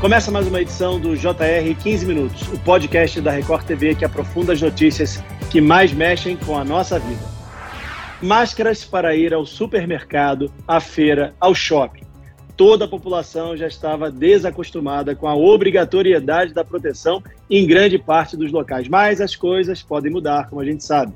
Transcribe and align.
Começa 0.00 0.30
mais 0.30 0.46
uma 0.46 0.60
edição 0.60 1.00
do 1.00 1.16
JR 1.16 1.74
15 1.82 2.06
Minutos, 2.06 2.42
o 2.52 2.58
podcast 2.60 3.20
da 3.20 3.32
Record 3.32 3.64
TV 3.64 3.96
que 3.96 4.04
aprofunda 4.04 4.52
as 4.52 4.62
notícias 4.62 5.20
que 5.50 5.60
mais 5.60 5.92
mexem 5.92 6.36
com 6.36 6.56
a 6.56 6.64
nossa 6.64 7.00
vida. 7.00 7.20
Máscaras 8.22 8.84
para 8.84 9.16
ir 9.16 9.34
ao 9.34 9.44
supermercado, 9.44 10.52
à 10.68 10.78
feira, 10.78 11.34
ao 11.40 11.52
shopping. 11.52 12.04
Toda 12.56 12.84
a 12.84 12.88
população 12.88 13.56
já 13.56 13.66
estava 13.66 14.08
desacostumada 14.08 15.16
com 15.16 15.26
a 15.26 15.34
obrigatoriedade 15.34 16.54
da 16.54 16.62
proteção 16.62 17.20
em 17.50 17.66
grande 17.66 17.98
parte 17.98 18.36
dos 18.36 18.52
locais, 18.52 18.86
mas 18.86 19.20
as 19.20 19.34
coisas 19.34 19.82
podem 19.82 20.12
mudar, 20.12 20.48
como 20.48 20.60
a 20.60 20.64
gente 20.64 20.84
sabe. 20.84 21.12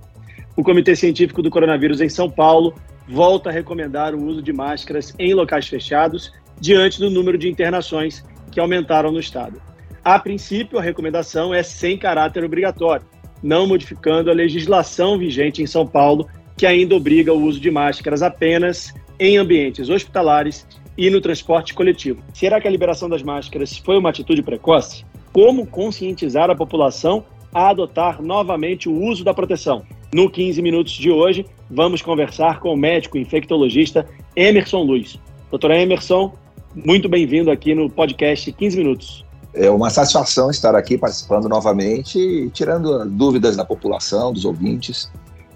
O 0.56 0.64
Comitê 0.64 0.96
Científico 0.96 1.40
do 1.40 1.50
Coronavírus 1.50 2.00
em 2.00 2.08
São 2.08 2.28
Paulo 2.28 2.74
volta 3.08 3.48
a 3.48 3.52
recomendar 3.52 4.12
o 4.12 4.24
uso 4.24 4.42
de 4.42 4.52
máscaras 4.52 5.14
em 5.20 5.34
locais 5.34 5.68
fechados 5.68 6.32
diante 6.60 6.98
do 6.98 7.10
número 7.10 7.38
de 7.38 7.48
internações 7.48 8.24
que 8.52 8.60
aumentaram 8.60 9.10
no 9.10 9.18
estado. 9.18 9.60
A 10.04 10.18
princípio, 10.18 10.78
a 10.78 10.82
recomendação 10.82 11.52
é 11.52 11.62
sem 11.62 11.96
caráter 11.96 12.44
obrigatório, 12.44 13.06
não 13.42 13.66
modificando 13.66 14.30
a 14.30 14.34
legislação 14.34 15.18
vigente 15.18 15.62
em 15.62 15.66
São 15.66 15.86
Paulo, 15.86 16.28
que 16.56 16.66
ainda 16.66 16.94
obriga 16.94 17.32
o 17.32 17.42
uso 17.42 17.58
de 17.58 17.70
máscaras 17.70 18.22
apenas 18.22 18.94
em 19.18 19.36
ambientes 19.36 19.88
hospitalares 19.88 20.66
e 20.96 21.08
no 21.08 21.20
transporte 21.20 21.72
coletivo. 21.74 22.22
Será 22.34 22.60
que 22.60 22.68
a 22.68 22.70
liberação 22.70 23.08
das 23.08 23.22
máscaras 23.22 23.76
foi 23.78 23.96
uma 23.96 24.10
atitude 24.10 24.42
precoce? 24.42 25.04
Como 25.32 25.66
conscientizar 25.66 26.50
a 26.50 26.54
população 26.54 27.24
a 27.54 27.68
adotar 27.70 28.22
novamente 28.22 28.88
o 28.88 28.94
uso 28.94 29.24
da 29.24 29.32
proteção? 29.32 29.82
No 30.12 30.28
15 30.28 30.60
minutos 30.60 30.92
de 30.92 31.10
hoje, 31.10 31.46
vamos 31.70 32.02
conversar 32.02 32.60
com 32.60 32.74
o 32.74 32.76
médico 32.76 33.16
infectologista 33.16 34.06
Emerson 34.36 34.82
Luiz. 34.82 35.18
Doutor 35.50 35.70
Emerson, 35.70 36.34
muito 36.74 37.08
bem-vindo 37.08 37.50
aqui 37.50 37.74
no 37.74 37.90
podcast 37.90 38.50
15 38.50 38.76
Minutos. 38.76 39.24
É 39.54 39.70
uma 39.70 39.90
satisfação 39.90 40.50
estar 40.50 40.74
aqui 40.74 40.96
participando 40.96 41.48
novamente 41.48 42.18
e 42.18 42.50
tirando 42.50 43.04
dúvidas 43.06 43.56
da 43.56 43.64
população, 43.64 44.32
dos 44.32 44.44
ouvintes. 44.44 45.10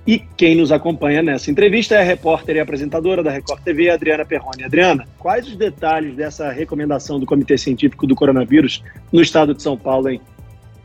E 0.06 0.20
quem 0.36 0.54
nos 0.54 0.70
acompanha 0.70 1.20
nessa 1.22 1.50
entrevista 1.50 1.96
é 1.96 2.00
a 2.00 2.04
repórter 2.04 2.56
e 2.56 2.60
apresentadora 2.60 3.24
da 3.24 3.30
Record 3.30 3.60
TV, 3.62 3.90
Adriana 3.90 4.24
Perrone. 4.24 4.62
Adriana, 4.62 5.08
quais 5.18 5.48
os 5.48 5.56
detalhes 5.56 6.14
dessa 6.14 6.52
recomendação 6.52 7.18
do 7.18 7.26
Comitê 7.26 7.58
Científico 7.58 8.06
do 8.06 8.14
Coronavírus 8.14 8.84
no 9.10 9.20
estado 9.20 9.52
de 9.52 9.62
São 9.62 9.76
Paulo, 9.76 10.08
hein? 10.08 10.20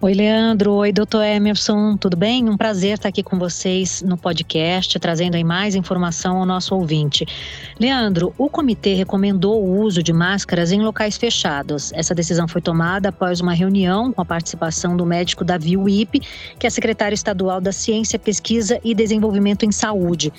Oi, 0.04 0.16
Leandro. 0.16 0.74
Oi, 0.74 0.92
doutor 0.92 1.24
Emerson. 1.24 1.96
Tudo 1.96 2.18
bem? 2.18 2.50
Um 2.50 2.58
prazer 2.58 2.96
estar 2.96 3.10
aqui 3.10 3.22
com 3.22 3.38
vocês 3.38 4.02
no 4.02 4.18
podcast, 4.18 5.00
trazendo 5.00 5.36
aí 5.36 5.44
mais 5.44 5.76
informação 5.76 6.38
ao 6.38 6.46
nosso 6.46 6.74
ouvinte. 6.74 7.24
Leandro, 7.80 8.34
o 8.36 8.50
comitê 8.50 8.96
recomendou 8.96 9.64
o 9.64 9.80
uso 9.80 10.02
de 10.02 10.12
máscaras 10.12 10.72
em 10.72 10.82
locais 10.82 11.18
fechados. 11.18 11.94
Essa 11.94 12.16
decisão 12.16 12.48
foi 12.48 12.62
tomada 12.62 13.10
após 13.10 13.42
uma 13.42 13.54
reunião 13.54 14.12
com 14.12 14.20
a 14.24 14.26
participação 14.26 14.98
do 14.98 15.06
médico 15.06 15.46
Davi 15.46 15.78
Wip, 15.78 16.20
que 16.58 16.66
é 16.66 16.70
secretário 16.72 17.14
estadual 17.14 17.62
da 17.62 17.72
Ciência, 17.72 18.18
Pesquisa 18.18 18.80
e 18.84 18.96
Desenvolvimento 18.96 19.66
em 19.66 19.72
Saúde. 19.72 20.34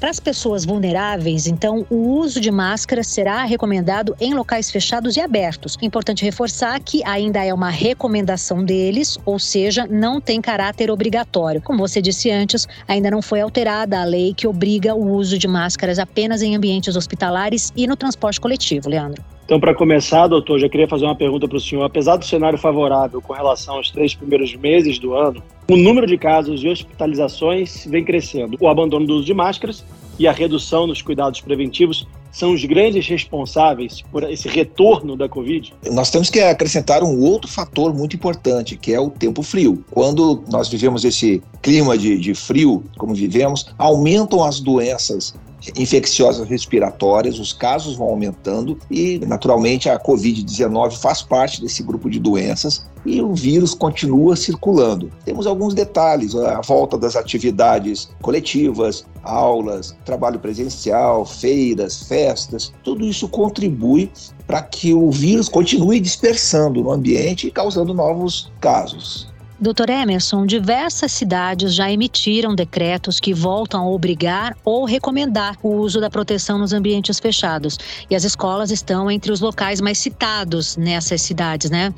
Para 0.00 0.10
as 0.10 0.20
pessoas 0.20 0.64
vulneráveis, 0.64 1.48
então, 1.48 1.84
o 1.90 2.20
uso 2.20 2.40
de 2.40 2.52
máscara 2.52 3.02
será 3.02 3.42
recomendado 3.42 4.14
em 4.20 4.32
locais 4.32 4.70
fechados 4.70 5.16
e 5.16 5.20
abertos. 5.20 5.76
Importante 5.82 6.24
reforçar 6.24 6.78
que 6.78 7.02
ainda 7.04 7.44
é 7.44 7.52
uma 7.52 7.68
recomendação 7.68 8.64
deles, 8.64 9.18
ou 9.26 9.40
seja, 9.40 9.88
não 9.90 10.20
tem 10.20 10.40
caráter 10.40 10.88
obrigatório. 10.88 11.60
Como 11.60 11.80
você 11.80 12.00
disse 12.00 12.30
antes, 12.30 12.68
ainda 12.86 13.10
não 13.10 13.20
foi 13.20 13.40
alterada 13.40 14.00
a 14.00 14.04
lei 14.04 14.32
que 14.32 14.46
obriga 14.46 14.94
o 14.94 15.14
uso 15.14 15.36
de 15.36 15.48
máscaras 15.48 15.98
apenas 15.98 16.42
em 16.42 16.54
ambientes 16.54 16.94
hospitalares 16.94 17.72
e 17.76 17.88
no 17.88 17.96
transporte 17.96 18.40
coletivo, 18.40 18.88
Leandro. 18.88 19.24
Então, 19.46 19.58
para 19.58 19.74
começar, 19.74 20.28
doutor, 20.28 20.60
já 20.60 20.68
queria 20.68 20.86
fazer 20.86 21.06
uma 21.06 21.16
pergunta 21.16 21.48
para 21.48 21.56
o 21.56 21.60
senhor. 21.60 21.82
Apesar 21.82 22.16
do 22.16 22.24
cenário 22.24 22.58
favorável 22.58 23.20
com 23.20 23.32
relação 23.32 23.74
aos 23.74 23.90
três 23.90 24.14
primeiros 24.14 24.54
meses 24.54 25.00
do 25.00 25.14
ano, 25.14 25.42
o 25.70 25.76
número 25.76 26.06
de 26.06 26.16
casos 26.16 26.60
de 26.60 26.68
hospitalizações 26.68 27.84
vem 27.86 28.02
crescendo. 28.02 28.56
O 28.58 28.68
abandono 28.68 29.06
do 29.06 29.16
uso 29.16 29.26
de 29.26 29.34
máscaras 29.34 29.84
e 30.18 30.26
a 30.26 30.32
redução 30.32 30.86
nos 30.86 31.02
cuidados 31.02 31.42
preventivos 31.42 32.08
são 32.32 32.54
os 32.54 32.64
grandes 32.64 33.06
responsáveis 33.06 34.02
por 34.10 34.22
esse 34.22 34.48
retorno 34.48 35.14
da 35.14 35.28
Covid? 35.28 35.74
Nós 35.92 36.10
temos 36.10 36.30
que 36.30 36.40
acrescentar 36.40 37.02
um 37.02 37.20
outro 37.20 37.50
fator 37.50 37.94
muito 37.94 38.16
importante, 38.16 38.76
que 38.78 38.94
é 38.94 39.00
o 39.00 39.10
tempo 39.10 39.42
frio. 39.42 39.84
Quando 39.90 40.42
nós 40.50 40.68
vivemos 40.68 41.04
esse 41.04 41.42
clima 41.60 41.98
de, 41.98 42.18
de 42.18 42.34
frio, 42.34 42.82
como 42.96 43.14
vivemos, 43.14 43.66
aumentam 43.76 44.42
as 44.42 44.60
doenças 44.60 45.34
infecciosas 45.76 46.48
respiratórias, 46.48 47.38
os 47.38 47.52
casos 47.52 47.96
vão 47.96 48.08
aumentando 48.08 48.78
e, 48.90 49.18
naturalmente, 49.26 49.88
a 49.88 49.98
Covid-19 49.98 50.92
faz 50.92 51.20
parte 51.20 51.60
desse 51.60 51.82
grupo 51.82 52.08
de 52.08 52.18
doenças 52.18 52.86
e 53.08 53.22
o 53.22 53.34
vírus 53.34 53.74
continua 53.74 54.36
circulando. 54.36 55.10
Temos 55.24 55.46
alguns 55.46 55.74
detalhes: 55.74 56.34
a 56.34 56.60
volta 56.60 56.98
das 56.98 57.16
atividades 57.16 58.10
coletivas, 58.20 59.04
aulas, 59.22 59.96
trabalho 60.04 60.38
presencial, 60.38 61.24
feiras, 61.24 62.02
festas, 62.02 62.72
tudo 62.84 63.04
isso 63.04 63.28
contribui 63.28 64.10
para 64.46 64.62
que 64.62 64.92
o 64.92 65.10
vírus 65.10 65.48
continue 65.48 66.00
dispersando 66.00 66.82
no 66.82 66.92
ambiente 66.92 67.46
e 67.46 67.50
causando 67.50 67.94
novos 67.94 68.52
casos. 68.60 69.28
Doutor 69.60 69.90
Emerson, 69.90 70.46
diversas 70.46 71.10
cidades 71.10 71.74
já 71.74 71.90
emitiram 71.90 72.54
decretos 72.54 73.18
que 73.18 73.34
voltam 73.34 73.80
a 73.80 73.90
obrigar 73.90 74.56
ou 74.64 74.84
recomendar 74.84 75.58
o 75.60 75.70
uso 75.70 76.00
da 76.00 76.08
proteção 76.08 76.58
nos 76.58 76.72
ambientes 76.72 77.18
fechados. 77.18 77.76
E 78.08 78.14
as 78.14 78.22
escolas 78.22 78.70
estão 78.70 79.10
entre 79.10 79.32
os 79.32 79.40
locais 79.40 79.80
mais 79.80 79.98
citados 79.98 80.76
nessas 80.76 81.22
cidades, 81.22 81.72
né? 81.72 81.92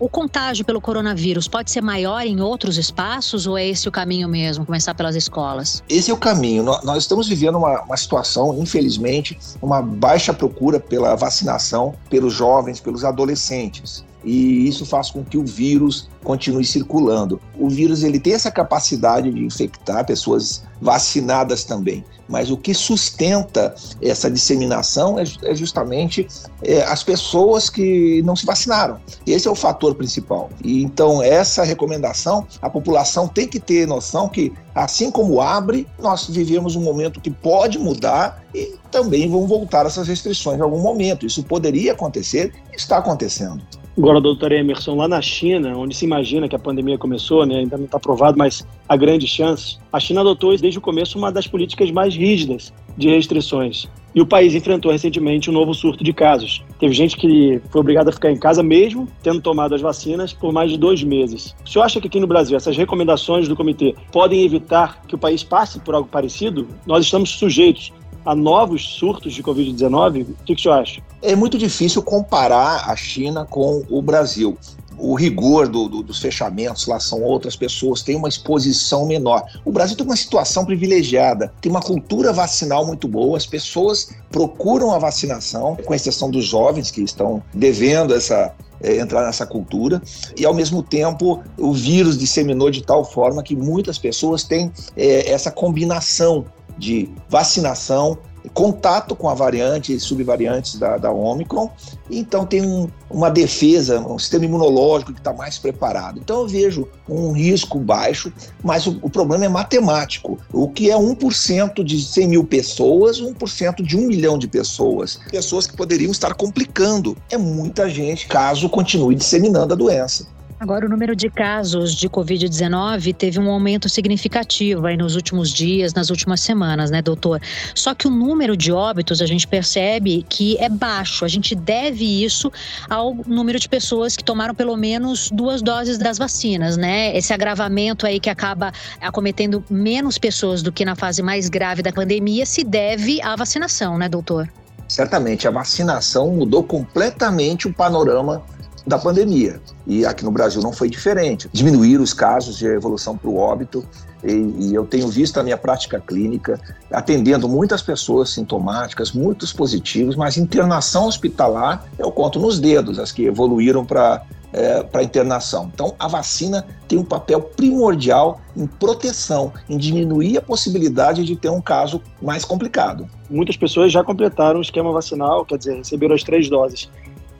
O 0.00 0.08
contágio 0.08 0.64
pelo 0.64 0.80
coronavírus 0.80 1.46
pode 1.46 1.70
ser 1.70 1.82
maior 1.82 2.24
em 2.24 2.40
outros 2.40 2.78
espaços 2.78 3.46
ou 3.46 3.58
é 3.58 3.68
esse 3.68 3.86
o 3.86 3.92
caminho 3.92 4.26
mesmo, 4.26 4.64
começar 4.64 4.94
pelas 4.94 5.14
escolas? 5.14 5.82
Esse 5.90 6.10
é 6.10 6.14
o 6.14 6.16
caminho. 6.16 6.62
Nós 6.62 7.02
estamos 7.02 7.28
vivendo 7.28 7.58
uma, 7.58 7.82
uma 7.82 7.96
situação, 7.98 8.58
infelizmente, 8.58 9.38
uma 9.60 9.82
baixa 9.82 10.32
procura 10.32 10.80
pela 10.80 11.14
vacinação 11.14 11.94
pelos 12.08 12.32
jovens, 12.32 12.80
pelos 12.80 13.04
adolescentes 13.04 14.02
e 14.24 14.66
isso 14.68 14.86
faz 14.86 15.10
com 15.10 15.24
que 15.24 15.36
o 15.36 15.44
vírus 15.44 16.08
continue 16.22 16.64
circulando. 16.64 17.40
O 17.58 17.68
vírus 17.68 18.02
ele 18.02 18.20
tem 18.20 18.34
essa 18.34 18.50
capacidade 18.50 19.30
de 19.30 19.44
infectar 19.44 20.06
pessoas 20.06 20.62
vacinadas 20.80 21.64
também, 21.64 22.04
mas 22.28 22.50
o 22.50 22.56
que 22.56 22.74
sustenta 22.74 23.74
essa 24.00 24.30
disseminação 24.30 25.18
é, 25.18 25.24
é 25.44 25.54
justamente 25.54 26.26
é, 26.62 26.82
as 26.82 27.02
pessoas 27.02 27.68
que 27.68 28.22
não 28.24 28.34
se 28.34 28.46
vacinaram. 28.46 28.98
Esse 29.26 29.46
é 29.46 29.50
o 29.50 29.54
fator 29.54 29.94
principal. 29.94 30.50
E 30.64 30.82
então 30.82 31.22
essa 31.22 31.62
recomendação, 31.62 32.46
a 32.60 32.70
população 32.70 33.28
tem 33.28 33.46
que 33.46 33.60
ter 33.60 33.86
noção 33.86 34.28
que 34.28 34.52
assim 34.74 35.10
como 35.10 35.40
abre, 35.40 35.86
nós 36.00 36.28
vivemos 36.28 36.76
um 36.76 36.82
momento 36.82 37.20
que 37.20 37.30
pode 37.30 37.78
mudar 37.78 38.42
e 38.54 38.76
também 38.90 39.28
vão 39.28 39.46
voltar 39.46 39.86
essas 39.86 40.08
restrições 40.08 40.58
em 40.58 40.62
algum 40.62 40.80
momento. 40.80 41.26
Isso 41.26 41.42
poderia 41.42 41.92
acontecer, 41.92 42.52
está 42.72 42.98
acontecendo. 42.98 43.62
Agora, 43.96 44.22
doutor 44.22 44.52
Emerson, 44.52 44.96
lá 44.96 45.06
na 45.06 45.20
China, 45.20 45.76
onde 45.76 45.94
se 45.94 46.06
imagina 46.06 46.48
que 46.48 46.56
a 46.56 46.58
pandemia 46.58 46.96
começou, 46.96 47.44
né, 47.44 47.58
ainda 47.58 47.76
não 47.76 47.84
está 47.84 47.98
provado, 47.98 48.38
mas 48.38 48.66
há 48.88 48.96
grandes 48.96 49.28
chances, 49.28 49.78
a 49.92 50.00
China 50.00 50.22
adotou 50.22 50.56
desde 50.56 50.78
o 50.78 50.80
começo 50.80 51.18
uma 51.18 51.30
das 51.30 51.46
políticas 51.46 51.90
mais 51.90 52.16
rígidas 52.16 52.72
de 52.96 53.10
restrições. 53.10 53.86
E 54.14 54.20
o 54.20 54.26
país 54.26 54.54
enfrentou 54.54 54.90
recentemente 54.90 55.50
um 55.50 55.52
novo 55.52 55.74
surto 55.74 56.02
de 56.02 56.12
casos. 56.12 56.62
Teve 56.78 56.94
gente 56.94 57.16
que 57.16 57.60
foi 57.70 57.80
obrigada 57.80 58.10
a 58.10 58.12
ficar 58.12 58.30
em 58.30 58.36
casa 58.36 58.62
mesmo 58.62 59.08
tendo 59.22 59.40
tomado 59.40 59.74
as 59.74 59.80
vacinas 59.80 60.32
por 60.32 60.52
mais 60.52 60.70
de 60.70 60.78
dois 60.78 61.02
meses. 61.02 61.54
O 61.64 61.68
senhor 61.68 61.84
acha 61.84 62.00
que 62.00 62.08
aqui 62.08 62.20
no 62.20 62.26
Brasil 62.26 62.56
essas 62.56 62.76
recomendações 62.76 63.48
do 63.48 63.56
comitê 63.56 63.94
podem 64.10 64.42
evitar 64.42 65.02
que 65.06 65.14
o 65.14 65.18
país 65.18 65.42
passe 65.42 65.80
por 65.80 65.94
algo 65.94 66.08
parecido? 66.08 66.66
Nós 66.86 67.04
estamos 67.04 67.30
sujeitos 67.30 67.92
a 68.24 68.34
novos 68.34 68.82
surtos 68.82 69.32
de 69.34 69.42
Covid-19? 69.42 70.22
O 70.22 70.44
que, 70.44 70.54
que 70.54 70.62
senhor 70.62 70.74
acha? 70.78 71.02
É 71.20 71.34
muito 71.34 71.58
difícil 71.58 72.02
comparar 72.02 72.88
a 72.88 72.96
China 72.96 73.44
com 73.44 73.82
o 73.88 74.02
Brasil. 74.02 74.56
O 74.98 75.14
rigor 75.14 75.68
do, 75.68 75.88
do, 75.88 76.02
dos 76.02 76.20
fechamentos 76.20 76.86
lá 76.86 77.00
são 77.00 77.22
outras 77.22 77.56
pessoas, 77.56 78.02
tem 78.02 78.14
uma 78.14 78.28
exposição 78.28 79.06
menor. 79.06 79.42
O 79.64 79.72
Brasil 79.72 79.96
tem 79.96 80.06
uma 80.06 80.16
situação 80.16 80.64
privilegiada, 80.64 81.52
tem 81.60 81.70
uma 81.70 81.80
cultura 81.80 82.32
vacinal 82.32 82.86
muito 82.86 83.08
boa, 83.08 83.36
as 83.36 83.46
pessoas 83.46 84.10
procuram 84.30 84.92
a 84.92 84.98
vacinação, 84.98 85.76
com 85.84 85.94
exceção 85.94 86.30
dos 86.30 86.44
jovens 86.44 86.90
que 86.90 87.02
estão 87.02 87.42
devendo 87.52 88.14
essa, 88.14 88.54
é, 88.82 88.98
entrar 88.98 89.24
nessa 89.24 89.46
cultura 89.46 90.02
e 90.36 90.44
ao 90.44 90.52
mesmo 90.52 90.82
tempo 90.82 91.40
o 91.56 91.72
vírus 91.72 92.18
disseminou 92.18 92.70
de 92.70 92.82
tal 92.82 93.04
forma 93.04 93.42
que 93.42 93.54
muitas 93.54 93.96
pessoas 93.96 94.42
têm 94.42 94.72
é, 94.96 95.30
essa 95.30 95.50
combinação 95.50 96.44
de 96.78 97.08
vacinação 97.28 98.18
contato 98.50 99.14
com 99.14 99.28
a 99.28 99.34
variante 99.34 99.94
e 99.94 100.00
subvariantes 100.00 100.76
da, 100.76 100.96
da 100.96 101.10
Omicron, 101.10 101.70
então 102.10 102.44
tem 102.44 102.62
um, 102.62 102.88
uma 103.10 103.30
defesa, 103.30 104.00
um 104.00 104.18
sistema 104.18 104.44
imunológico 104.44 105.12
que 105.12 105.20
está 105.20 105.32
mais 105.32 105.58
preparado. 105.58 106.18
Então 106.18 106.40
eu 106.40 106.48
vejo 106.48 106.88
um 107.08 107.32
risco 107.32 107.78
baixo, 107.78 108.32
mas 108.62 108.86
o, 108.86 108.98
o 109.02 109.08
problema 109.08 109.44
é 109.44 109.48
matemático. 109.48 110.38
O 110.52 110.68
que 110.68 110.90
é 110.90 110.96
1% 110.96 111.82
de 111.84 112.02
100 112.02 112.28
mil 112.28 112.44
pessoas, 112.44 113.20
1% 113.20 113.82
de 113.82 113.96
1 113.96 114.06
milhão 114.06 114.38
de 114.38 114.48
pessoas. 114.48 115.20
Pessoas 115.30 115.66
que 115.66 115.76
poderiam 115.76 116.10
estar 116.10 116.34
complicando. 116.34 117.16
É 117.30 117.36
muita 117.36 117.88
gente, 117.88 118.26
caso 118.26 118.68
continue 118.68 119.14
disseminando 119.14 119.72
a 119.72 119.76
doença. 119.76 120.26
Agora, 120.62 120.86
o 120.86 120.88
número 120.88 121.16
de 121.16 121.28
casos 121.28 121.92
de 121.92 122.08
Covid-19 122.08 123.12
teve 123.16 123.40
um 123.40 123.50
aumento 123.50 123.88
significativo 123.88 124.86
aí 124.86 124.96
nos 124.96 125.16
últimos 125.16 125.50
dias, 125.50 125.92
nas 125.92 126.08
últimas 126.08 126.40
semanas, 126.40 126.88
né, 126.88 127.02
doutor? 127.02 127.40
Só 127.74 127.96
que 127.96 128.06
o 128.06 128.10
número 128.12 128.56
de 128.56 128.70
óbitos 128.70 129.20
a 129.20 129.26
gente 129.26 129.44
percebe 129.44 130.24
que 130.28 130.56
é 130.58 130.68
baixo. 130.68 131.24
A 131.24 131.28
gente 131.28 131.56
deve 131.56 132.04
isso 132.24 132.48
ao 132.88 133.12
número 133.26 133.58
de 133.58 133.68
pessoas 133.68 134.16
que 134.16 134.22
tomaram 134.22 134.54
pelo 134.54 134.76
menos 134.76 135.32
duas 135.32 135.62
doses 135.62 135.98
das 135.98 136.16
vacinas, 136.16 136.76
né? 136.76 137.12
Esse 137.16 137.32
agravamento 137.32 138.06
aí 138.06 138.20
que 138.20 138.30
acaba 138.30 138.72
acometendo 139.00 139.64
menos 139.68 140.16
pessoas 140.16 140.62
do 140.62 140.70
que 140.70 140.84
na 140.84 140.94
fase 140.94 141.22
mais 141.22 141.48
grave 141.48 141.82
da 141.82 141.92
pandemia 141.92 142.46
se 142.46 142.62
deve 142.62 143.20
à 143.20 143.34
vacinação, 143.34 143.98
né, 143.98 144.08
doutor? 144.08 144.48
Certamente, 144.86 145.48
a 145.48 145.50
vacinação 145.50 146.30
mudou 146.30 146.62
completamente 146.62 147.66
o 147.66 147.72
panorama 147.72 148.44
da 148.86 148.98
pandemia. 148.98 149.60
E 149.86 150.04
aqui 150.04 150.24
no 150.24 150.30
Brasil 150.30 150.60
não 150.62 150.72
foi 150.72 150.88
diferente. 150.88 151.48
Diminuíram 151.52 152.02
os 152.02 152.12
casos 152.12 152.56
de 152.56 152.66
evolução 152.66 153.16
para 153.16 153.28
o 153.28 153.36
óbito. 153.36 153.84
E, 154.22 154.32
e, 154.32 154.74
eu 154.74 154.86
tenho 154.86 155.08
visto 155.08 155.38
a 155.38 155.42
minha 155.42 155.56
prática 155.56 156.00
clínica 156.00 156.60
atendendo 156.92 157.48
muitas 157.48 157.82
pessoas 157.82 158.30
sintomáticas, 158.30 159.10
muitos 159.10 159.52
positivos, 159.52 160.14
mas 160.14 160.36
internação 160.36 161.06
hospitalar 161.06 161.84
eu 161.98 162.10
conto 162.12 162.38
nos 162.38 162.60
dedos 162.60 163.00
as 163.00 163.10
que 163.10 163.24
evoluíram 163.24 163.84
para 163.84 164.24
é, 164.52 164.82
para 164.82 165.02
internação. 165.02 165.70
Então, 165.72 165.94
a 165.98 166.06
vacina 166.06 166.66
tem 166.86 166.98
um 166.98 167.04
papel 167.04 167.40
primordial 167.40 168.40
em 168.56 168.66
proteção, 168.66 169.52
em 169.68 169.78
diminuir 169.78 170.36
a 170.36 170.42
possibilidade 170.42 171.24
de 171.24 171.34
ter 171.34 171.48
um 171.48 171.60
caso 171.60 172.02
mais 172.20 172.44
complicado. 172.44 173.08
Muitas 173.30 173.56
pessoas 173.56 173.90
já 173.90 174.04
completaram 174.04 174.58
o 174.58 174.62
esquema 174.62 174.92
vacinal, 174.92 175.44
quer 175.44 175.56
dizer, 175.56 175.76
receberam 175.76 176.14
as 176.14 176.22
três 176.22 176.50
doses. 176.50 176.90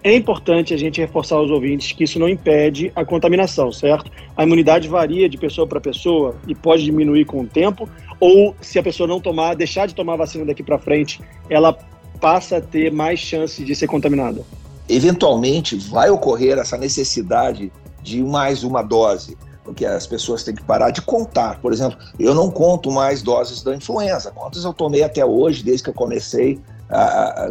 É 0.05 0.13
importante 0.13 0.75
a 0.75 0.77
gente 0.77 1.01
reforçar 1.01 1.37
aos 1.37 1.49
ouvintes 1.49 1.93
que 1.93 2.03
isso 2.03 2.19
não 2.19 2.29
impede 2.29 2.91
a 2.97 3.05
contaminação, 3.05 3.71
certo? 3.71 4.11
A 4.37 4.43
imunidade 4.43 4.89
varia 4.89 5.29
de 5.29 5.39
pessoa 5.39 5.65
para 5.65 5.81
pessoa 5.81 6.35
e 6.49 6.57
pode 6.57 6.83
diminuir 6.83 7.25
com 7.25 7.43
o 7.43 7.47
tempo, 7.47 7.89
ou 8.19 8.53
se 8.61 8.81
a 8.81 8.83
pessoa 8.83 9.07
não 9.07 9.21
tomar, 9.21 9.55
deixar 9.55 9.87
de 9.87 9.95
tomar 9.95 10.17
vacina 10.17 10.45
daqui 10.45 10.63
para 10.63 10.77
frente, 10.77 11.21
ela 11.49 11.79
passa 12.21 12.57
a 12.57 12.61
ter 12.61 12.91
mais 12.91 13.21
chance 13.21 13.65
de 13.65 13.75
ser 13.77 13.87
contaminada. 13.87 14.43
Eventualmente 14.89 15.77
vai 15.77 16.11
ocorrer 16.11 16.59
essa 16.59 16.77
necessidade 16.77 17.73
de 18.03 18.25
mais 18.25 18.65
uma 18.65 18.83
dose, 18.83 19.37
porque 19.63 19.87
as 19.87 20.07
pessoas 20.09 20.43
têm 20.43 20.57
que 20.57 20.65
parar 20.65 20.91
de 20.91 21.01
contar. 21.01 21.61
Por 21.61 21.73
exemplo, 21.73 21.97
eu 22.19 22.35
não 22.35 22.51
conto 22.51 22.91
mais 22.91 23.23
doses 23.23 23.63
da 23.63 23.75
influenza. 23.75 24.33
Quantas 24.33 24.65
eu 24.65 24.73
tomei 24.73 25.05
até 25.05 25.25
hoje, 25.25 25.63
desde 25.63 25.85
que 25.85 25.91
eu 25.91 25.95
comecei 25.95 26.61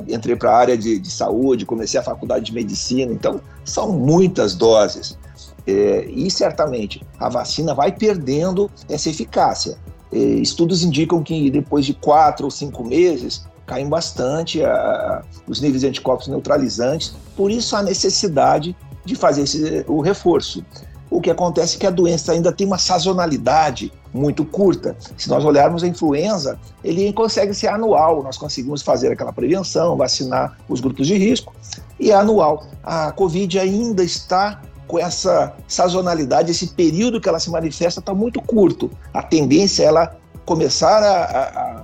entrei 0.07 0.35
para 0.35 0.51
a 0.51 0.55
área 0.55 0.77
de, 0.77 0.99
de, 0.99 1.09
saúde, 1.09 1.65
comecei 1.65 1.99
a 1.99 2.03
faculdade 2.03 2.45
de 2.45 2.53
medicina, 2.53 3.11
então 3.11 3.41
são 3.65 3.91
muitas 3.91 4.55
doses. 4.55 5.17
É, 5.65 6.05
e 6.09 6.29
certamente 6.29 7.05
a 7.19 7.29
vacina 7.29 7.73
vai 7.73 7.91
perdendo 7.91 8.69
essa 8.89 9.09
eficácia. 9.09 9.77
É, 10.11 10.17
estudos 10.17 10.83
indicam 10.83 11.23
que 11.23 11.49
depois 11.49 11.85
de 11.85 11.93
quatro 11.93 12.45
ou 12.45 12.51
cinco 12.51 12.83
meses 12.83 13.45
caem 13.65 13.87
bastante 13.87 14.63
a, 14.63 15.23
os 15.47 15.61
níveis 15.61 15.81
de 15.81 15.87
anticorpos 15.87 16.27
neutralizantes, 16.27 17.15
por 17.35 17.49
isso 17.49 17.75
a 17.75 17.81
necessidade 17.81 18.75
de 19.05 19.15
fazer 19.15 19.43
esse, 19.43 19.85
o 19.87 20.01
reforço. 20.01 20.63
O 21.11 21.19
que 21.19 21.29
acontece 21.29 21.75
é 21.75 21.79
que 21.81 21.85
a 21.85 21.91
doença 21.91 22.31
ainda 22.31 22.53
tem 22.53 22.65
uma 22.65 22.77
sazonalidade 22.77 23.91
muito 24.13 24.45
curta. 24.45 24.95
Se 25.17 25.29
nós 25.29 25.43
olharmos 25.43 25.83
a 25.83 25.87
influenza, 25.87 26.57
ele 26.81 27.11
consegue 27.11 27.53
ser 27.53 27.67
anual, 27.67 28.23
nós 28.23 28.37
conseguimos 28.37 28.81
fazer 28.81 29.11
aquela 29.11 29.33
prevenção, 29.33 29.97
vacinar 29.97 30.57
os 30.69 30.79
grupos 30.79 31.05
de 31.05 31.17
risco, 31.17 31.53
e 31.99 32.11
é 32.11 32.15
anual. 32.15 32.65
A 32.81 33.11
Covid 33.11 33.59
ainda 33.59 34.01
está 34.01 34.61
com 34.87 34.97
essa 34.97 35.53
sazonalidade, 35.67 36.51
esse 36.51 36.67
período 36.67 37.19
que 37.19 37.27
ela 37.27 37.41
se 37.41 37.51
manifesta 37.51 37.99
está 37.99 38.13
muito 38.13 38.41
curto. 38.41 38.89
A 39.13 39.21
tendência 39.21 39.83
é 39.83 39.87
ela 39.87 40.15
começar 40.45 41.03
a, 41.03 41.23
a, 41.23 41.83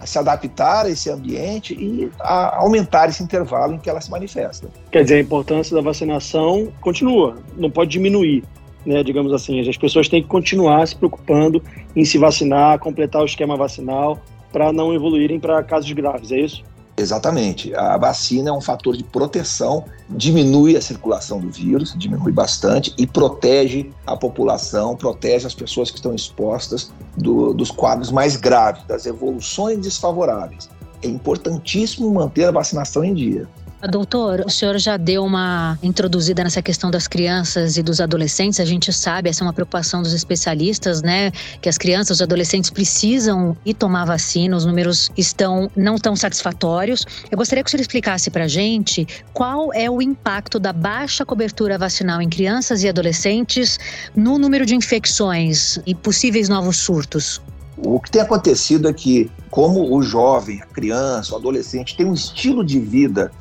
a, 0.00 0.06
se 0.06 0.18
adaptar 0.18 0.86
a 0.86 0.88
esse 0.88 1.10
ambiente 1.10 1.74
e 1.74 2.10
a 2.20 2.56
aumentar 2.56 3.10
esse 3.10 3.22
intervalo 3.22 3.74
em 3.74 3.78
que 3.78 3.90
ela 3.90 4.00
se 4.00 4.10
manifesta. 4.10 4.68
Quer 4.90 5.02
dizer, 5.02 5.16
a 5.16 5.20
importância 5.20 5.76
da 5.76 5.82
vacinação 5.82 6.72
continua, 6.80 7.36
não 7.56 7.70
pode 7.70 7.90
diminuir 7.90 8.42
né, 8.84 9.02
digamos 9.02 9.32
assim. 9.32 9.60
As 9.68 9.76
pessoas 9.76 10.08
têm 10.08 10.22
que 10.22 10.28
continuar 10.28 10.86
se 10.86 10.96
preocupando 10.96 11.62
em 11.94 12.04
se 12.04 12.18
vacinar, 12.18 12.78
completar 12.78 13.22
o 13.22 13.26
esquema 13.26 13.56
vacinal 13.56 14.18
para 14.52 14.72
não 14.72 14.92
evoluírem 14.92 15.40
para 15.40 15.62
casos 15.62 15.90
graves, 15.92 16.30
é 16.30 16.40
isso? 16.40 16.62
Exatamente. 16.96 17.74
A 17.74 17.96
vacina 17.96 18.50
é 18.50 18.52
um 18.52 18.60
fator 18.60 18.96
de 18.96 19.02
proteção, 19.02 19.84
diminui 20.10 20.76
a 20.76 20.80
circulação 20.80 21.40
do 21.40 21.50
vírus, 21.50 21.94
diminui 21.96 22.32
bastante 22.32 22.92
e 22.98 23.06
protege 23.06 23.90
a 24.06 24.14
população, 24.14 24.94
protege 24.94 25.46
as 25.46 25.54
pessoas 25.54 25.90
que 25.90 25.96
estão 25.96 26.14
expostas 26.14 26.92
do, 27.16 27.54
dos 27.54 27.70
quadros 27.70 28.12
mais 28.12 28.36
graves, 28.36 28.84
das 28.84 29.06
evoluções 29.06 29.78
desfavoráveis. 29.78 30.68
É 31.02 31.08
importantíssimo 31.08 32.12
manter 32.12 32.44
a 32.44 32.50
vacinação 32.50 33.02
em 33.02 33.14
dia. 33.14 33.48
Doutor, 33.90 34.44
o 34.46 34.50
senhor 34.50 34.78
já 34.78 34.96
deu 34.96 35.24
uma 35.24 35.76
introduzida 35.82 36.44
nessa 36.44 36.62
questão 36.62 36.88
das 36.88 37.08
crianças 37.08 37.76
e 37.76 37.82
dos 37.82 38.00
adolescentes. 38.00 38.60
A 38.60 38.64
gente 38.64 38.92
sabe, 38.92 39.28
essa 39.28 39.42
é 39.42 39.44
uma 39.44 39.52
preocupação 39.52 40.02
dos 40.02 40.12
especialistas, 40.12 41.02
né? 41.02 41.32
Que 41.60 41.68
as 41.68 41.76
crianças, 41.76 42.18
os 42.18 42.22
adolescentes 42.22 42.70
precisam 42.70 43.56
ir 43.66 43.74
tomar 43.74 44.04
vacina, 44.04 44.56
os 44.56 44.64
números 44.64 45.10
estão 45.16 45.68
não 45.74 45.96
tão 45.96 46.14
satisfatórios. 46.14 47.04
Eu 47.28 47.36
gostaria 47.36 47.64
que 47.64 47.68
o 47.68 47.70
senhor 47.72 47.80
explicasse 47.80 48.30
para 48.30 48.44
a 48.44 48.48
gente 48.48 49.04
qual 49.32 49.74
é 49.74 49.90
o 49.90 50.00
impacto 50.00 50.60
da 50.60 50.72
baixa 50.72 51.26
cobertura 51.26 51.76
vacinal 51.76 52.22
em 52.22 52.28
crianças 52.28 52.84
e 52.84 52.88
adolescentes 52.88 53.80
no 54.14 54.38
número 54.38 54.64
de 54.64 54.76
infecções 54.76 55.80
e 55.84 55.92
possíveis 55.92 56.48
novos 56.48 56.76
surtos. 56.76 57.42
O 57.78 57.98
que 57.98 58.12
tem 58.12 58.22
acontecido 58.22 58.88
é 58.88 58.92
que, 58.92 59.28
como 59.50 59.92
o 59.92 60.02
jovem, 60.02 60.62
a 60.62 60.66
criança, 60.66 61.34
o 61.34 61.36
adolescente 61.36 61.96
tem 61.96 62.06
um 62.06 62.14
estilo 62.14 62.64
de 62.64 62.78
vida 62.78 63.32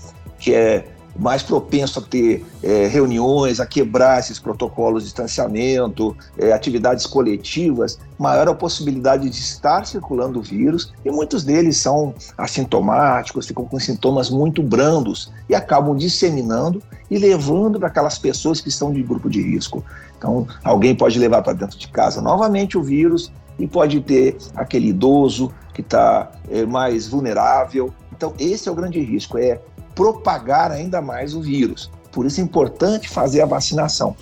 que 0.42 0.54
é 0.54 0.86
mais 1.18 1.44
propenso 1.44 2.00
a 2.00 2.02
ter 2.02 2.46
é, 2.64 2.88
reuniões, 2.88 3.60
a 3.60 3.66
quebrar 3.66 4.20
esses 4.20 4.40
protocolos 4.40 5.04
de 5.04 5.10
distanciamento, 5.10 6.16
é, 6.38 6.54
atividades 6.54 7.06
coletivas, 7.06 8.00
maior 8.18 8.48
a 8.48 8.56
possibilidade 8.56 9.30
de 9.30 9.38
estar 9.38 9.86
circulando 9.86 10.40
o 10.40 10.42
vírus 10.42 10.94
e 11.04 11.12
muitos 11.12 11.44
deles 11.44 11.78
são 11.78 12.14
assintomáticos, 12.38 13.46
ficam 13.46 13.66
com 13.66 13.80
sintomas 13.80 14.30
muito 14.30 14.64
brandos 14.64 15.32
e 15.50 15.56
acabam 15.56 15.96
disseminando 15.96 16.82
e 17.10 17.18
levando 17.18 17.78
para 17.78 17.90
aquelas 17.90 18.18
pessoas 18.18 18.62
que 18.62 18.70
estão 18.70 18.92
de 18.92 19.04
grupo 19.04 19.30
de 19.30 19.42
risco. 19.42 19.84
Então, 20.18 20.48
alguém 20.64 20.96
pode 20.96 21.20
levar 21.20 21.42
para 21.42 21.54
dentro 21.54 21.78
de 21.78 21.88
casa 21.90 22.22
novamente 22.22 22.78
o 22.78 22.84
vírus 22.84 23.32
e 23.60 23.68
pode 23.68 24.00
ter 24.02 24.38
aquele 24.56 24.90
idoso 24.90 25.52
que 25.74 25.82
está 25.82 26.32
é, 26.50 26.66
mais 26.66 27.08
vulnerável. 27.08 27.94
Então, 28.16 28.34
esse 28.38 28.70
é 28.70 28.72
o 28.72 28.76
grande 28.76 29.00
risco, 29.02 29.38
é 29.38 29.60
propagar 29.96 30.72
ainda 30.72 31.02
mais 31.02 31.34
o 31.34 31.42
vírus. 31.42 31.90
Por 32.12 32.26
isso 32.26 32.42
é 32.42 32.44
importante 32.44 33.10
fazer 33.10 33.42
a 33.42 33.46
vacinação. 33.46 34.16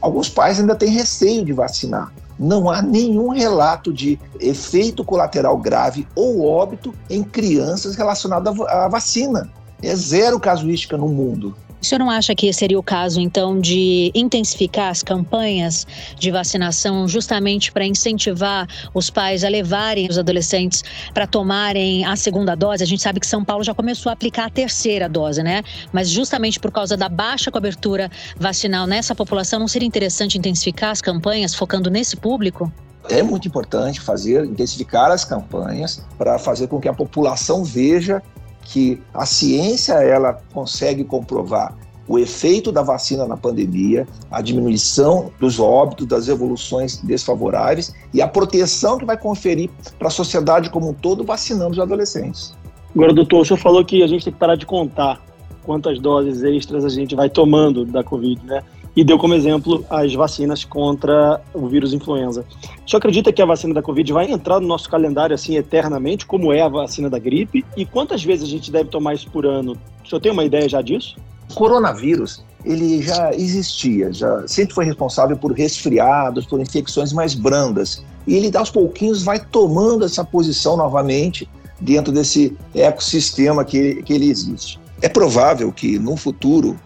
Alguns 0.00 0.28
pais 0.28 0.60
ainda 0.60 0.74
têm 0.74 0.90
receio 0.90 1.44
de 1.44 1.52
vacinar. 1.52 2.12
Não 2.38 2.70
há 2.70 2.82
nenhum 2.82 3.28
relato 3.28 3.92
de 3.92 4.18
efeito 4.38 5.04
colateral 5.04 5.56
grave 5.56 6.06
ou 6.14 6.46
óbito 6.46 6.94
em 7.08 7.22
crianças 7.22 7.96
relacionado 7.96 8.66
à 8.66 8.88
vacina. 8.88 9.50
É 9.82 9.94
zero 9.94 10.38
casuística 10.38 10.96
no 10.96 11.08
mundo. 11.08 11.56
O 11.80 11.84
senhor 11.84 11.98
não 11.98 12.10
acha 12.10 12.34
que 12.34 12.52
seria 12.52 12.78
o 12.78 12.82
caso, 12.82 13.20
então, 13.20 13.60
de 13.60 14.10
intensificar 14.14 14.90
as 14.90 15.02
campanhas 15.02 15.86
de 16.18 16.30
vacinação 16.30 17.06
justamente 17.06 17.70
para 17.70 17.84
incentivar 17.84 18.66
os 18.94 19.10
pais 19.10 19.44
a 19.44 19.48
levarem 19.48 20.08
os 20.08 20.18
adolescentes 20.18 20.82
para 21.12 21.26
tomarem 21.26 22.04
a 22.04 22.16
segunda 22.16 22.54
dose? 22.54 22.82
A 22.82 22.86
gente 22.86 23.02
sabe 23.02 23.20
que 23.20 23.26
São 23.26 23.44
Paulo 23.44 23.62
já 23.62 23.74
começou 23.74 24.10
a 24.10 24.14
aplicar 24.14 24.46
a 24.46 24.50
terceira 24.50 25.08
dose, 25.08 25.42
né? 25.42 25.62
Mas 25.92 26.08
justamente 26.08 26.58
por 26.58 26.72
causa 26.72 26.96
da 26.96 27.08
baixa 27.08 27.50
cobertura 27.50 28.10
vacinal 28.38 28.86
nessa 28.86 29.14
população, 29.14 29.60
não 29.60 29.68
seria 29.68 29.86
interessante 29.86 30.38
intensificar 30.38 30.90
as 30.90 31.02
campanhas 31.02 31.54
focando 31.54 31.90
nesse 31.90 32.16
público? 32.16 32.72
É 33.08 33.22
muito 33.22 33.46
importante 33.46 34.00
fazer, 34.00 34.44
intensificar 34.44 35.12
as 35.12 35.24
campanhas 35.24 36.02
para 36.18 36.38
fazer 36.38 36.66
com 36.66 36.80
que 36.80 36.88
a 36.88 36.92
população 36.94 37.62
veja 37.62 38.20
que 38.68 39.00
a 39.14 39.24
ciência 39.24 39.94
ela 39.94 40.40
consegue 40.52 41.04
comprovar 41.04 41.74
o 42.08 42.18
efeito 42.18 42.70
da 42.70 42.82
vacina 42.82 43.26
na 43.26 43.36
pandemia, 43.36 44.06
a 44.30 44.40
diminuição 44.40 45.32
dos 45.40 45.58
óbitos, 45.58 46.06
das 46.06 46.28
evoluções 46.28 46.98
desfavoráveis 46.98 47.92
e 48.14 48.22
a 48.22 48.28
proteção 48.28 48.96
que 48.96 49.04
vai 49.04 49.16
conferir 49.16 49.70
para 49.98 50.08
a 50.08 50.10
sociedade 50.10 50.70
como 50.70 50.90
um 50.90 50.94
todo 50.94 51.24
vacinando 51.24 51.72
os 51.72 51.78
adolescentes. 51.80 52.54
Agora, 52.94 53.12
doutor, 53.12 53.40
o 53.40 53.44
senhor 53.44 53.58
falou 53.58 53.84
que 53.84 54.02
a 54.02 54.06
gente 54.06 54.24
tem 54.24 54.32
que 54.32 54.38
parar 54.38 54.56
de 54.56 54.64
contar 54.64 55.20
quantas 55.64 55.98
doses 55.98 56.42
extras 56.44 56.84
a 56.84 56.88
gente 56.88 57.16
vai 57.16 57.28
tomando 57.28 57.84
da 57.84 58.04
Covid, 58.04 58.40
né? 58.46 58.62
E 58.96 59.04
deu 59.04 59.18
como 59.18 59.34
exemplo 59.34 59.84
as 59.90 60.14
vacinas 60.14 60.64
contra 60.64 61.38
o 61.52 61.68
vírus 61.68 61.92
influenza. 61.92 62.46
Senhor 62.86 62.98
acredita 62.98 63.30
que 63.30 63.42
a 63.42 63.46
vacina 63.46 63.74
da 63.74 63.82
Covid 63.82 64.10
vai 64.10 64.30
entrar 64.30 64.58
no 64.58 64.66
nosso 64.66 64.88
calendário 64.88 65.34
assim 65.34 65.54
eternamente, 65.56 66.24
como 66.24 66.50
é 66.50 66.62
a 66.62 66.68
vacina 66.68 67.10
da 67.10 67.18
gripe? 67.18 67.62
E 67.76 67.84
quantas 67.84 68.24
vezes 68.24 68.44
a 68.44 68.50
gente 68.50 68.72
deve 68.72 68.88
tomar 68.88 69.12
isso 69.12 69.30
por 69.30 69.44
ano? 69.44 69.76
O 70.02 70.08
senhor 70.08 70.20
tem 70.20 70.32
uma 70.32 70.44
ideia 70.44 70.66
já 70.66 70.80
disso? 70.80 71.16
O 71.50 71.54
coronavírus, 71.54 72.42
ele 72.64 73.02
já 73.02 73.34
existia, 73.34 74.10
já 74.12 74.48
sempre 74.48 74.74
foi 74.74 74.86
responsável 74.86 75.36
por 75.36 75.52
resfriados, 75.52 76.46
por 76.46 76.58
infecções 76.58 77.12
mais 77.12 77.34
brandas. 77.34 78.02
E 78.26 78.34
ele, 78.34 78.56
aos 78.56 78.70
pouquinhos, 78.70 79.22
vai 79.22 79.38
tomando 79.38 80.06
essa 80.06 80.24
posição 80.24 80.74
novamente 80.74 81.46
dentro 81.80 82.12
desse 82.12 82.56
ecossistema 82.74 83.62
que, 83.62 84.02
que 84.02 84.14
ele 84.14 84.30
existe. 84.30 84.80
É 85.02 85.08
provável 85.08 85.70
que 85.70 85.98
no 85.98 86.16
futuro, 86.16 86.80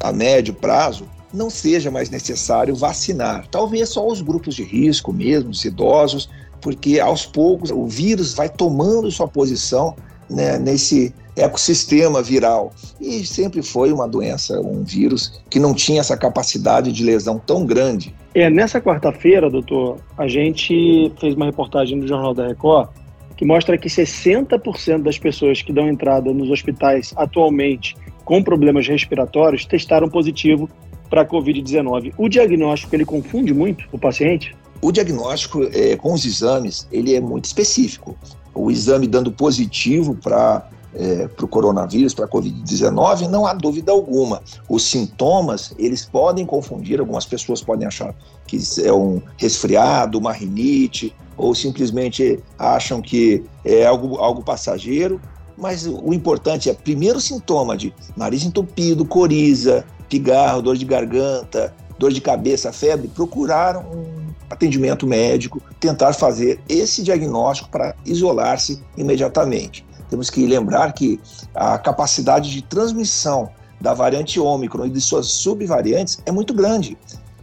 a 0.00 0.12
médio 0.12 0.54
prazo, 0.54 1.04
não 1.32 1.50
seja 1.50 1.90
mais 1.90 2.10
necessário 2.10 2.74
vacinar. 2.74 3.46
Talvez 3.50 3.90
só 3.90 4.06
os 4.06 4.20
grupos 4.20 4.54
de 4.54 4.62
risco 4.62 5.12
mesmo, 5.12 5.50
os 5.50 5.64
idosos, 5.64 6.28
porque 6.60 6.98
aos 7.00 7.26
poucos 7.26 7.70
o 7.70 7.86
vírus 7.86 8.34
vai 8.34 8.48
tomando 8.48 9.10
sua 9.10 9.28
posição 9.28 9.94
né, 10.28 10.58
nesse 10.58 11.14
ecossistema 11.36 12.22
viral. 12.22 12.72
E 13.00 13.24
sempre 13.24 13.62
foi 13.62 13.92
uma 13.92 14.08
doença, 14.08 14.60
um 14.60 14.82
vírus 14.82 15.40
que 15.48 15.58
não 15.58 15.74
tinha 15.74 16.00
essa 16.00 16.16
capacidade 16.16 16.92
de 16.92 17.04
lesão 17.04 17.38
tão 17.38 17.64
grande. 17.64 18.14
É, 18.34 18.50
nessa 18.50 18.80
quarta-feira, 18.80 19.48
doutor, 19.48 19.98
a 20.16 20.26
gente 20.26 21.12
fez 21.20 21.34
uma 21.34 21.46
reportagem 21.46 21.96
no 21.96 22.06
Jornal 22.06 22.34
da 22.34 22.46
Record 22.48 22.90
que 23.36 23.44
mostra 23.44 23.78
que 23.78 23.88
60% 23.88 25.02
das 25.02 25.16
pessoas 25.16 25.62
que 25.62 25.72
dão 25.72 25.88
entrada 25.88 26.32
nos 26.32 26.50
hospitais 26.50 27.14
atualmente 27.16 27.96
com 28.24 28.42
problemas 28.42 28.86
respiratórios 28.88 29.64
testaram 29.64 30.08
positivo 30.08 30.68
para 31.08 31.22
a 31.22 31.26
Covid-19. 31.26 32.14
O 32.16 32.28
diagnóstico, 32.28 32.94
ele 32.94 33.04
confunde 33.04 33.52
muito 33.52 33.84
o 33.92 33.98
paciente? 33.98 34.56
O 34.80 34.92
diagnóstico 34.92 35.64
é, 35.72 35.96
com 35.96 36.12
os 36.12 36.24
exames, 36.24 36.86
ele 36.92 37.14
é 37.14 37.20
muito 37.20 37.46
específico. 37.46 38.16
O 38.54 38.70
exame 38.70 39.06
dando 39.06 39.30
positivo 39.32 40.14
para 40.14 40.68
é, 40.94 41.28
para 41.28 41.44
o 41.44 41.48
coronavírus, 41.48 42.14
para 42.14 42.24
a 42.24 42.28
Covid-19, 42.28 43.28
não 43.28 43.46
há 43.46 43.52
dúvida 43.52 43.92
alguma. 43.92 44.42
Os 44.68 44.84
sintomas, 44.84 45.74
eles 45.78 46.04
podem 46.04 46.46
confundir, 46.46 46.98
algumas 46.98 47.26
pessoas 47.26 47.62
podem 47.62 47.86
achar 47.86 48.14
que 48.46 48.58
é 48.82 48.92
um 48.92 49.20
resfriado, 49.36 50.18
uma 50.18 50.32
rinite, 50.32 51.14
ou 51.36 51.54
simplesmente 51.54 52.42
acham 52.58 53.00
que 53.00 53.44
é 53.64 53.86
algo, 53.86 54.16
algo 54.16 54.42
passageiro, 54.42 55.20
mas 55.56 55.86
o 55.86 56.12
importante 56.12 56.70
é, 56.70 56.74
primeiro 56.74 57.20
sintoma 57.20 57.76
de 57.76 57.92
nariz 58.16 58.44
entupido, 58.44 59.04
coriza, 59.04 59.84
pigarro, 60.08 60.62
dor 60.62 60.76
de 60.76 60.84
garganta, 60.84 61.74
dor 61.98 62.12
de 62.12 62.20
cabeça, 62.20 62.72
febre, 62.72 63.08
procurar 63.08 63.76
um 63.76 64.28
atendimento 64.48 65.06
médico, 65.06 65.60
tentar 65.78 66.12
fazer 66.12 66.60
esse 66.68 67.02
diagnóstico 67.02 67.68
para 67.68 67.94
isolar-se 68.04 68.82
imediatamente. 68.96 69.84
Temos 70.08 70.30
que 70.30 70.46
lembrar 70.46 70.92
que 70.92 71.20
a 71.54 71.76
capacidade 71.78 72.50
de 72.50 72.62
transmissão 72.62 73.50
da 73.80 73.92
variante 73.92 74.40
Ômicron 74.40 74.86
e 74.86 74.90
de 74.90 75.00
suas 75.00 75.26
subvariantes 75.26 76.18
é 76.24 76.32
muito 76.32 76.54
grande. 76.54 76.96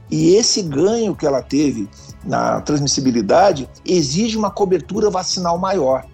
E 0.10 0.36
esse 0.36 0.62
ganho 0.62 1.16
que 1.16 1.26
ela 1.26 1.42
teve 1.42 1.88
na 2.24 2.62
transmissibilidade 2.62 3.70
exige 3.86 4.38
uma 4.38 4.52
cobertura 4.52 5.10
vacinal 5.10 5.58
maior. 5.58 6.06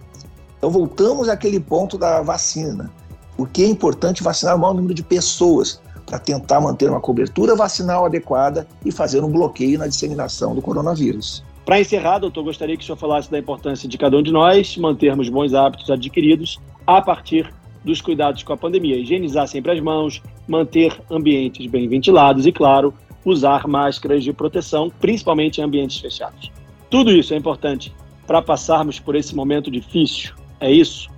Então, 0.58 0.70
voltamos 0.70 1.28
àquele 1.28 1.58
ponto 1.58 1.98
da 1.98 2.20
vacina. 2.22 2.90
O 3.36 3.46
que 3.46 3.64
é 3.64 3.66
importante 3.66 4.22
vacinar 4.22 4.56
o 4.56 4.58
maior 4.58 4.74
número 4.74 4.94
de 4.94 5.02
pessoas 5.02 5.80
para 6.12 6.18
tentar 6.18 6.60
manter 6.60 6.90
uma 6.90 7.00
cobertura 7.00 7.56
vacinal 7.56 8.04
adequada 8.04 8.68
e 8.84 8.92
fazer 8.92 9.24
um 9.24 9.30
bloqueio 9.30 9.78
na 9.78 9.86
disseminação 9.86 10.54
do 10.54 10.60
coronavírus. 10.60 11.42
Para 11.64 11.80
encerrar, 11.80 12.18
doutor, 12.18 12.44
gostaria 12.44 12.76
que 12.76 12.82
o 12.82 12.84
senhor 12.84 12.98
falasse 12.98 13.30
da 13.30 13.38
importância 13.38 13.88
de 13.88 13.96
cada 13.96 14.18
um 14.18 14.22
de 14.22 14.30
nós 14.30 14.76
mantermos 14.76 15.30
bons 15.30 15.54
hábitos 15.54 15.90
adquiridos 15.90 16.60
a 16.86 17.00
partir 17.00 17.50
dos 17.82 18.02
cuidados 18.02 18.42
com 18.42 18.52
a 18.52 18.58
pandemia. 18.58 18.98
Higienizar 18.98 19.48
sempre 19.48 19.72
as 19.72 19.80
mãos, 19.80 20.20
manter 20.46 20.94
ambientes 21.10 21.66
bem 21.66 21.88
ventilados 21.88 22.44
e, 22.44 22.52
claro, 22.52 22.92
usar 23.24 23.66
máscaras 23.66 24.22
de 24.22 24.34
proteção, 24.34 24.92
principalmente 25.00 25.62
em 25.62 25.64
ambientes 25.64 25.98
fechados. 25.98 26.52
Tudo 26.90 27.10
isso 27.10 27.32
é 27.32 27.38
importante 27.38 27.90
para 28.26 28.42
passarmos 28.42 29.00
por 29.00 29.16
esse 29.16 29.34
momento 29.34 29.70
difícil. 29.70 30.34
É 30.60 30.70
isso? 30.70 31.08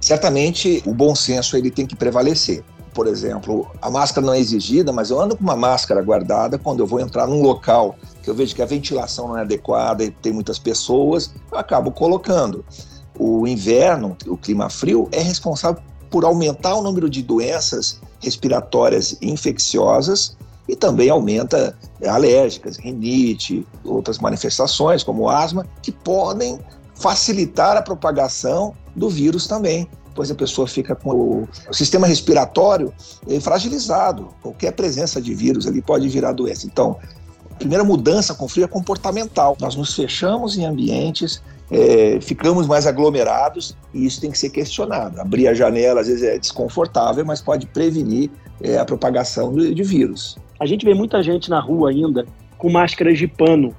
Certamente 0.00 0.80
o 0.86 0.94
bom 0.94 1.12
senso 1.16 1.56
ele 1.56 1.72
tem 1.72 1.84
que 1.84 1.96
prevalecer 1.96 2.62
por 2.98 3.06
exemplo, 3.06 3.70
a 3.80 3.88
máscara 3.88 4.26
não 4.26 4.34
é 4.34 4.40
exigida, 4.40 4.92
mas 4.92 5.10
eu 5.10 5.20
ando 5.20 5.36
com 5.36 5.44
uma 5.44 5.54
máscara 5.54 6.02
guardada 6.02 6.58
quando 6.58 6.80
eu 6.80 6.86
vou 6.86 6.98
entrar 6.98 7.28
num 7.28 7.40
local 7.40 7.94
que 8.24 8.28
eu 8.28 8.34
vejo 8.34 8.56
que 8.56 8.60
a 8.60 8.66
ventilação 8.66 9.28
não 9.28 9.38
é 9.38 9.42
adequada 9.42 10.02
e 10.02 10.10
tem 10.10 10.32
muitas 10.32 10.58
pessoas, 10.58 11.32
eu 11.52 11.56
acabo 11.56 11.92
colocando. 11.92 12.64
O 13.16 13.46
inverno, 13.46 14.16
o 14.26 14.36
clima 14.36 14.68
frio, 14.68 15.08
é 15.12 15.20
responsável 15.20 15.80
por 16.10 16.24
aumentar 16.24 16.74
o 16.74 16.82
número 16.82 17.08
de 17.08 17.22
doenças 17.22 18.00
respiratórias 18.18 19.16
infecciosas 19.22 20.36
e 20.68 20.74
também 20.74 21.08
aumenta 21.08 21.78
alérgicas, 22.04 22.78
rinite, 22.78 23.64
outras 23.84 24.18
manifestações 24.18 25.04
como 25.04 25.28
asma, 25.28 25.64
que 25.82 25.92
podem 25.92 26.58
facilitar 26.96 27.76
a 27.76 27.82
propagação 27.82 28.74
do 28.96 29.08
vírus 29.08 29.46
também 29.46 29.88
depois 30.18 30.30
a 30.32 30.34
pessoa 30.34 30.66
fica 30.66 30.96
com 30.96 31.10
o, 31.10 31.48
o 31.70 31.72
sistema 31.72 32.04
respiratório 32.04 32.92
eh, 33.28 33.38
fragilizado. 33.38 34.30
Qualquer 34.42 34.72
presença 34.72 35.22
de 35.22 35.32
vírus 35.32 35.64
ali 35.68 35.80
pode 35.80 36.08
virar 36.08 36.32
doença. 36.32 36.66
Então, 36.66 36.96
a 37.52 37.54
primeira 37.54 37.84
mudança 37.84 38.34
com 38.34 38.48
frio 38.48 38.64
é 38.64 38.66
comportamental. 38.66 39.56
Nós 39.60 39.76
nos 39.76 39.94
fechamos 39.94 40.58
em 40.58 40.64
ambientes, 40.64 41.40
é, 41.70 42.18
ficamos 42.20 42.66
mais 42.66 42.84
aglomerados 42.84 43.76
e 43.94 44.04
isso 44.04 44.20
tem 44.20 44.32
que 44.32 44.38
ser 44.38 44.50
questionado. 44.50 45.20
Abrir 45.20 45.46
a 45.46 45.54
janela 45.54 46.00
às 46.00 46.08
vezes 46.08 46.24
é 46.24 46.36
desconfortável, 46.36 47.24
mas 47.24 47.40
pode 47.40 47.66
prevenir 47.66 48.28
é, 48.60 48.76
a 48.76 48.84
propagação 48.84 49.54
de, 49.54 49.72
de 49.72 49.82
vírus. 49.84 50.36
A 50.58 50.66
gente 50.66 50.84
vê 50.84 50.94
muita 50.94 51.22
gente 51.22 51.48
na 51.48 51.60
rua 51.60 51.90
ainda 51.90 52.26
com 52.56 52.68
máscaras 52.68 53.16
de 53.16 53.28
pano 53.28 53.72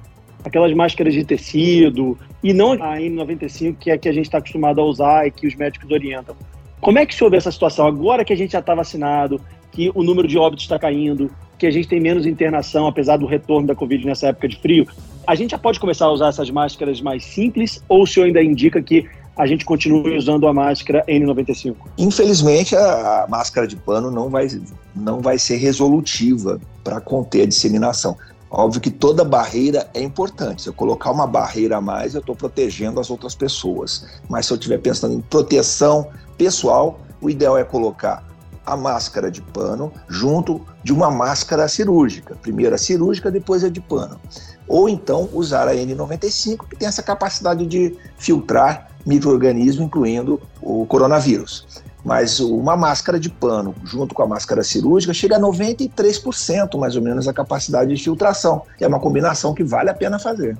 aquelas 0.44 0.72
máscaras 0.72 1.14
de 1.14 1.24
tecido, 1.24 2.18
e 2.42 2.52
não 2.52 2.72
a 2.72 2.96
N95, 2.96 3.76
que 3.78 3.90
é 3.90 3.94
a 3.94 3.98
que 3.98 4.08
a 4.08 4.12
gente 4.12 4.26
está 4.26 4.38
acostumado 4.38 4.80
a 4.80 4.84
usar 4.84 5.26
e 5.26 5.30
que 5.30 5.46
os 5.46 5.54
médicos 5.54 5.90
orientam. 5.90 6.34
Como 6.80 6.98
é 6.98 7.04
que 7.04 7.14
se 7.14 7.22
houve 7.22 7.36
essa 7.36 7.52
situação? 7.52 7.86
Agora 7.86 8.24
que 8.24 8.32
a 8.32 8.36
gente 8.36 8.52
já 8.52 8.60
está 8.60 8.74
vacinado, 8.74 9.40
que 9.70 9.90
o 9.94 10.02
número 10.02 10.26
de 10.26 10.38
óbitos 10.38 10.64
está 10.64 10.78
caindo, 10.78 11.30
que 11.58 11.66
a 11.66 11.70
gente 11.70 11.86
tem 11.86 12.00
menos 12.00 12.26
internação, 12.26 12.86
apesar 12.86 13.18
do 13.18 13.26
retorno 13.26 13.66
da 13.66 13.74
Covid 13.74 14.06
nessa 14.06 14.28
época 14.28 14.48
de 14.48 14.56
frio, 14.56 14.86
a 15.26 15.34
gente 15.34 15.50
já 15.50 15.58
pode 15.58 15.78
começar 15.78 16.06
a 16.06 16.10
usar 16.10 16.28
essas 16.28 16.50
máscaras 16.50 17.00
mais 17.00 17.24
simples 17.24 17.84
ou 17.86 18.02
o 18.02 18.06
senhor 18.06 18.26
ainda 18.26 18.42
indica 18.42 18.80
que 18.82 19.06
a 19.36 19.46
gente 19.46 19.64
continue 19.64 20.16
usando 20.16 20.46
a 20.46 20.52
máscara 20.52 21.04
N95? 21.08 21.76
Infelizmente, 21.96 22.76
a, 22.76 23.26
máscara 23.28 23.66
de 23.66 23.76
pano 23.76 24.10
não 24.10 24.28
vai, 24.28 24.48
não 24.94 25.20
vai 25.20 25.38
ser 25.38 25.56
resolutiva 25.56 26.60
para 26.84 27.00
conter 27.00 27.42
a 27.42 27.46
disseminação. 27.46 28.16
Óbvio 28.50 28.80
que 28.80 28.90
toda 28.90 29.24
barreira 29.24 29.88
é 29.94 30.02
importante. 30.02 30.62
Se 30.62 30.68
eu 30.68 30.72
colocar 30.72 31.12
uma 31.12 31.26
barreira 31.26 31.76
a 31.76 31.80
mais, 31.80 32.14
eu 32.14 32.20
estou 32.20 32.34
protegendo 32.34 32.98
as 32.98 33.08
outras 33.08 33.34
pessoas. 33.34 34.06
Mas 34.28 34.46
se 34.46 34.52
eu 34.52 34.56
estiver 34.56 34.78
pensando 34.78 35.14
em 35.14 35.20
proteção 35.20 36.08
pessoal, 36.36 36.98
o 37.20 37.30
ideal 37.30 37.56
é 37.56 37.62
colocar 37.62 38.24
a 38.66 38.76
máscara 38.76 39.30
de 39.30 39.40
pano 39.40 39.92
junto 40.08 40.60
de 40.82 40.92
uma 40.92 41.10
máscara 41.10 41.68
cirúrgica. 41.68 42.36
Primeiro 42.42 42.74
a 42.74 42.78
cirúrgica, 42.78 43.30
depois 43.30 43.62
a 43.62 43.68
de 43.68 43.80
pano. 43.80 44.20
Ou 44.66 44.88
então 44.88 45.28
usar 45.32 45.68
a 45.68 45.74
N95, 45.74 46.68
que 46.68 46.76
tem 46.76 46.88
essa 46.88 47.02
capacidade 47.02 47.64
de 47.66 47.96
filtrar 48.18 48.90
micro-organismos, 49.06 49.86
incluindo 49.86 50.40
o 50.60 50.84
coronavírus. 50.86 51.66
Mas 52.04 52.40
uma 52.40 52.76
máscara 52.76 53.20
de 53.20 53.28
pano, 53.28 53.74
junto 53.84 54.14
com 54.14 54.22
a 54.22 54.26
máscara 54.26 54.62
cirúrgica, 54.62 55.12
chega 55.12 55.36
a 55.36 55.40
93% 55.40 56.78
mais 56.78 56.96
ou 56.96 57.02
menos 57.02 57.28
a 57.28 57.32
capacidade 57.32 57.94
de 57.94 58.02
filtração. 58.02 58.62
É 58.80 58.86
uma 58.86 58.98
combinação 58.98 59.54
que 59.54 59.62
vale 59.62 59.90
a 59.90 59.94
pena 59.94 60.18
fazer. 60.18 60.56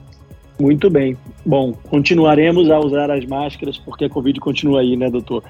Muito 0.60 0.90
bem. 0.90 1.16
Bom, 1.44 1.72
continuaremos 1.88 2.70
a 2.70 2.78
usar 2.78 3.10
as 3.10 3.24
máscaras 3.24 3.78
porque 3.78 4.04
a 4.04 4.10
Covid 4.10 4.38
continua 4.40 4.80
aí, 4.80 4.96
né, 4.96 5.08
doutor? 5.08 5.42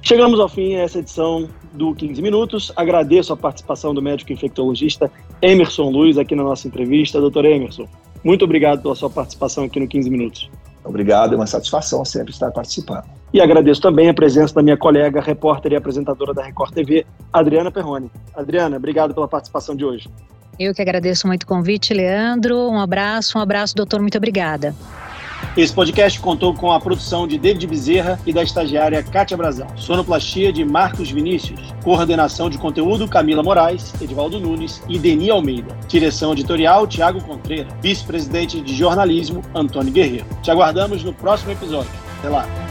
Chegamos 0.00 0.40
ao 0.40 0.48
fim 0.48 0.76
dessa 0.76 0.98
edição 0.98 1.48
do 1.72 1.94
15 1.94 2.20
Minutos. 2.22 2.72
Agradeço 2.74 3.32
a 3.32 3.36
participação 3.36 3.94
do 3.94 4.00
médico 4.00 4.32
infectologista 4.32 5.10
Emerson 5.40 5.90
Luiz 5.90 6.16
aqui 6.16 6.34
na 6.34 6.42
nossa 6.42 6.66
entrevista. 6.66 7.20
Doutor 7.20 7.44
Emerson, 7.44 7.86
muito 8.22 8.44
obrigado 8.44 8.82
pela 8.82 8.94
sua 8.94 9.10
participação 9.10 9.64
aqui 9.64 9.78
no 9.78 9.86
15 9.86 10.10
Minutos. 10.10 10.50
Obrigado, 10.84 11.32
é 11.32 11.36
uma 11.36 11.46
satisfação 11.46 12.04
sempre 12.04 12.32
estar 12.32 12.50
participando. 12.50 13.04
E 13.32 13.40
agradeço 13.40 13.80
também 13.80 14.08
a 14.08 14.14
presença 14.14 14.54
da 14.54 14.62
minha 14.62 14.76
colega, 14.76 15.20
repórter 15.20 15.72
e 15.72 15.76
apresentadora 15.76 16.32
da 16.32 16.42
Record 16.42 16.72
TV, 16.72 17.04
Adriana 17.32 17.70
Perrone. 17.70 18.10
Adriana, 18.34 18.76
obrigado 18.76 19.14
pela 19.14 19.26
participação 19.26 19.74
de 19.74 19.84
hoje. 19.84 20.08
Eu 20.58 20.72
que 20.72 20.80
agradeço 20.80 21.26
muito 21.26 21.42
o 21.42 21.46
convite, 21.46 21.92
Leandro. 21.92 22.56
Um 22.68 22.78
abraço, 22.78 23.36
um 23.36 23.40
abraço, 23.40 23.74
doutor. 23.74 24.00
Muito 24.00 24.16
obrigada. 24.16 24.72
Esse 25.56 25.72
podcast 25.72 26.20
contou 26.20 26.54
com 26.54 26.72
a 26.72 26.80
produção 26.80 27.26
de 27.26 27.38
David 27.38 27.66
Bezerra 27.66 28.18
e 28.26 28.32
da 28.32 28.42
estagiária 28.42 29.02
Kátia 29.02 29.36
Brazão. 29.36 29.66
Sonoplastia 29.76 30.52
de 30.52 30.64
Marcos 30.64 31.10
Vinícius. 31.10 31.60
Coordenação 31.82 32.50
de 32.50 32.58
conteúdo 32.58 33.08
Camila 33.08 33.42
Moraes, 33.42 33.92
Edvaldo 34.00 34.40
Nunes 34.40 34.82
e 34.88 34.98
Deni 34.98 35.30
Almeida. 35.30 35.76
Direção 35.88 36.32
editorial 36.32 36.86
Tiago 36.86 37.22
Contreira. 37.22 37.68
Vice-presidente 37.80 38.60
de 38.60 38.74
jornalismo 38.74 39.42
Antônio 39.54 39.92
Guerreiro. 39.92 40.26
Te 40.42 40.50
aguardamos 40.50 41.04
no 41.04 41.12
próximo 41.12 41.52
episódio. 41.52 41.90
Até 42.18 42.28
lá. 42.28 42.63